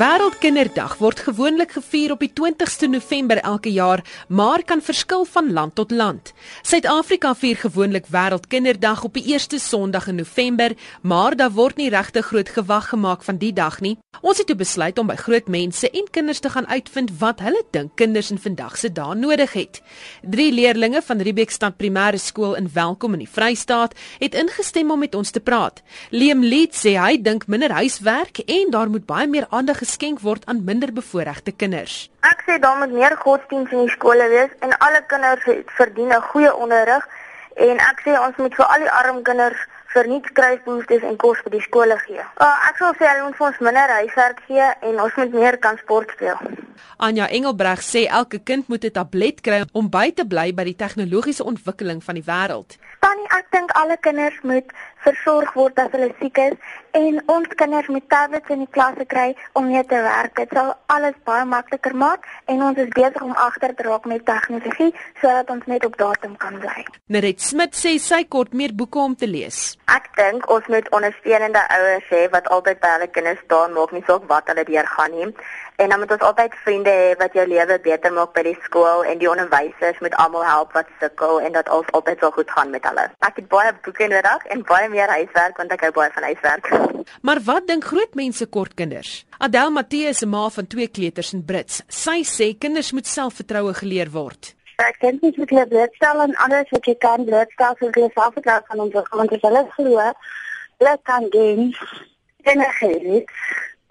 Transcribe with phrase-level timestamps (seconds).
[0.00, 5.74] Wêreldkinderdag word gewoonlik gevier op die 20ste November elke jaar, maar kan verskil van land
[5.76, 6.32] tot land.
[6.62, 12.22] Suid-Afrika vier gewoonlik Wêreldkinderdag op die eerste Sondag in November, maar daar word nie regte
[12.22, 13.98] groot gewag gemaak van die dag nie.
[14.20, 17.60] Ons het toe besluit om by groot mense en kinders te gaan uitvind wat hulle
[17.70, 19.82] dink kinders in vandag se dae nodig het.
[20.22, 25.14] Drie leerdlinge van Riebeekstad Primêre Skool in Welkom in die Vrystaat het ingestem om met
[25.14, 25.84] ons te praat.
[26.10, 30.46] Liam Leet sê hy dink minder huiswerk en daar moet baie meer aandag geskenk word
[30.46, 32.06] aan minderbevoorregte kinders.
[32.22, 35.42] Ek sê daar moet meer godsdienst in die skole wees en alle kinders
[35.78, 37.04] verdien 'n goeie onderrig
[37.56, 39.60] en ek sê ons moet vir al die arm kinders
[39.92, 42.22] vir nie skryfbehoeftes en kos vir die skole gee.
[42.38, 45.58] Uh, ek sal sê hulle moet vir ons minder huiswerk gee en ons moet meer
[45.58, 46.38] kan sport speel.
[46.96, 50.76] Anja Engelbreg sê elke kind moet 'n tablet kry om by te bly by die
[50.76, 52.78] tegnologiese ontwikkeling van die wêreld.
[53.00, 54.68] Tannie, ek dink alle kinders moet
[55.04, 56.56] versorg word as hulle siek is
[56.92, 60.34] en ons kinders moet tablets in die klasse kry om mee te werk.
[60.36, 64.24] Dit sal alles baie makliker maak en ons is besig om agter te raak met
[64.26, 66.84] tegnologie sodat ons net op datum kan bly.
[67.06, 69.76] Nerit Smit sê sy kort meer boeke om te lees.
[69.90, 74.04] Ek dink ons moet ondersteunende ouers hê wat altyd by hulle kinders staan, maak nie
[74.06, 75.32] saak wat hulle deur gaan nie.
[75.80, 79.04] En dan moet ons altyd vriende hê wat jou lewe beter maak by die skool
[79.08, 82.70] en die onderwysers moet almal help wat sukkel en dat alles altyd so goed gaan
[82.70, 83.08] met hulle.
[83.24, 86.72] Ek het baie boeke nodig en baie meer huiswerk want ek hou baie van huiswerk.
[87.22, 89.24] Maar wat dink groot mense kort kinders?
[89.38, 91.82] Adel Matthee is 'n ma van twee kleuters in Brits.
[91.88, 94.54] Sy sê kinders moet selfvertroue geleer word.
[94.76, 98.62] Ek dink jy moet hulle blootstel aan alles wat jy kan blootstel vir hulle selfvertroue
[98.68, 100.12] kan ontwikkel want as hulle glo
[100.80, 101.74] hulle kan doen
[102.42, 103.24] energie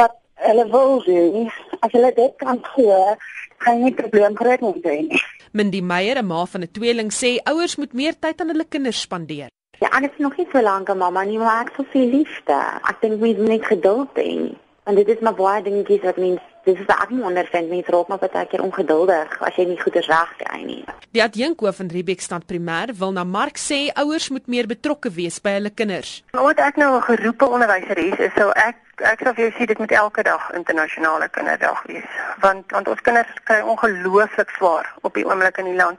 [0.00, 0.14] wat
[0.46, 3.16] hulle wil doen as hulle dit kan glo
[3.64, 5.22] gaan nie probleem groot wees nie.
[5.52, 9.00] Mindy Meyer, 'n ma van 'n tweeling, sê ouers moet meer tyd aan hulle kinders
[9.00, 9.48] spandeer.
[9.78, 12.56] Ja, en dit is nog nie so lank, mamma, nie maar ek soveel liefde.
[12.82, 14.56] Ek dink we need geduld hê.
[14.88, 18.20] En dit is maar baie dingetjies wat mens dis is ek ondervind mense raak maar
[18.22, 20.80] baie keer ongeduldig as jy nie goeie reg kry nie.
[21.16, 25.54] Die adjunkhoof van Riebeekstad Primêr wil na Mark sê ouers moet meer betrokke wees by
[25.58, 26.18] hulle kinders.
[26.32, 28.76] Omdat ek nou 'n geroepe onderwyser is, is sou ek
[29.12, 33.00] ek sou vir jou sê dit moet elke dag internasionale kinderdag wees, want want ons
[33.00, 35.98] kinders kry ongelooflik swaar op die oomblik in die land.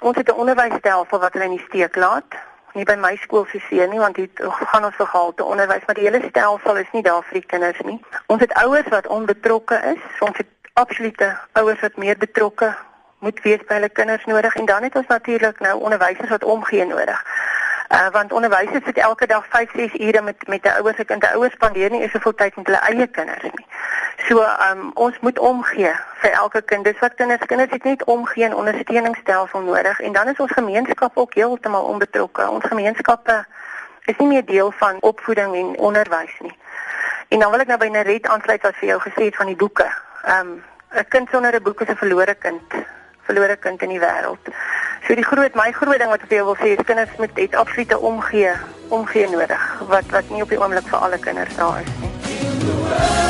[0.00, 3.60] Ons het 'n onderwysstelsel wat hulle in die steek laat nie by my skool se
[3.68, 4.42] seun nie want dit
[4.72, 8.00] gaan ons gehalte onderwys maar die hele stelsel is nie daar vir die kinders nie.
[8.26, 10.20] Ons het ouers wat onbetrokke is.
[10.20, 12.74] Ons het absolute ouers wat meer betrokke
[13.18, 16.84] moet wees by hulle kinders nodig en dan het ons natuurlik nou onderwysers wat omgee
[16.86, 17.24] nodig.
[17.88, 21.24] Uh want onderwysers sit elke dag 5, 6 ure met met 'n ouer se kind.
[21.24, 23.66] 'n Ouer spandeer nie soveel tyd met hulle eie kinders nie.
[24.28, 26.84] So um ons moet omgee vir elke kind.
[26.84, 31.16] Dis wat kinders kinders het net omgee en ondersteuningsstelsel nodig en dan is ons gemeenskap
[31.16, 32.48] ook heeltemal onbetrokke.
[32.50, 33.44] Ons gemeenskappe
[34.04, 36.52] is nie meer deel van opvoeding en onderwys nie.
[37.28, 39.56] En dan wil ek nou by Naret aansluit wat vir jou gesê het van die
[39.56, 39.88] boeke.
[40.36, 40.60] Um
[40.92, 42.76] 'n kind sonder 'n boek is 'n verlore kind
[43.24, 44.44] verlore kind in die wêreld.
[45.06, 47.34] So die groot my groot ding wat ek vir jou wil sê is kinders moet
[47.34, 48.52] dit absolute omgee,
[48.88, 53.27] omgee nodig wat wat nie op die oomblik vir alle kinders daar is nie.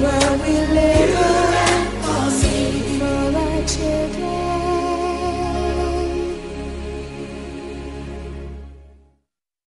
[0.00, 0.95] where we live.